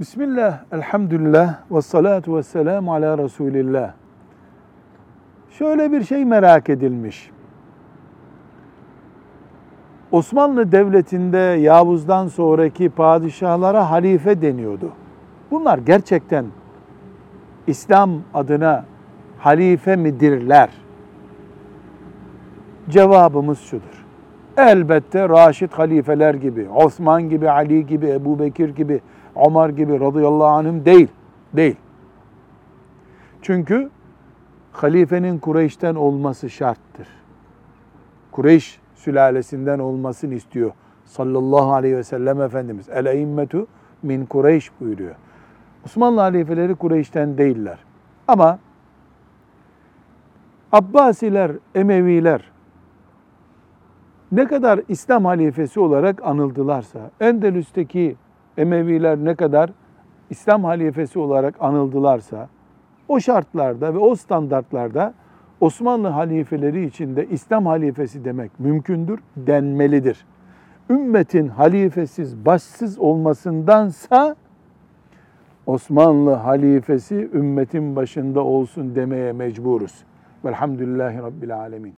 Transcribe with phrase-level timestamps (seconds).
[0.00, 3.92] Bismillah, elhamdülillah, ve salatu ve selamu ala Resulillah.
[5.50, 7.30] Şöyle bir şey merak edilmiş.
[10.12, 14.92] Osmanlı Devleti'nde Yavuz'dan sonraki padişahlara halife deniyordu.
[15.50, 16.46] Bunlar gerçekten
[17.66, 18.84] İslam adına
[19.38, 20.70] halife midirler?
[22.88, 24.04] Cevabımız şudur.
[24.56, 29.00] Elbette Raşid halifeler gibi, Osman gibi, Ali gibi, Ebu Bekir gibi,
[29.46, 31.08] Ömer gibi radıyallahu anhüm değil.
[31.52, 31.76] Değil.
[33.42, 33.90] Çünkü
[34.72, 37.08] halifenin Kureyş'ten olması şarttır.
[38.30, 40.72] Kureyş sülalesinden olmasını istiyor.
[41.04, 42.88] Sallallahu aleyhi ve sellem Efendimiz.
[42.88, 43.66] El eimmetu
[44.02, 45.14] min Kureyş buyuruyor.
[45.84, 47.78] Osmanlı halifeleri Kureyş'ten değiller.
[48.28, 48.58] Ama
[50.72, 52.50] Abbasiler, Emeviler
[54.32, 58.16] ne kadar İslam halifesi olarak anıldılarsa, Endülüs'teki
[58.58, 59.70] Emeviler ne kadar
[60.30, 62.48] İslam halifesi olarak anıldılarsa,
[63.08, 65.14] o şartlarda ve o standartlarda
[65.60, 70.26] Osmanlı halifeleri içinde İslam halifesi demek mümkündür, denmelidir.
[70.90, 74.36] Ümmetin halifesiz, başsız olmasındansa
[75.66, 80.04] Osmanlı halifesi ümmetin başında olsun demeye mecburuz.
[80.44, 81.86] Velhamdülillahi Rabbil Alemin.